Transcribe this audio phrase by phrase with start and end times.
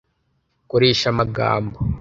[0.69, 1.77] Koresha amagambo